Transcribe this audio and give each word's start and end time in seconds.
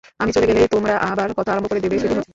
আমি 0.21 0.31
চলে 0.35 0.47
গেলেই 0.49 0.73
তোমরা 0.75 0.93
আবার 1.11 1.29
কথা 1.37 1.49
আরম্ভ 1.53 1.67
করে 1.69 1.83
দেবে, 1.83 1.95
সেটি 2.01 2.13
হচ্ছে 2.15 2.25
না। 2.29 2.29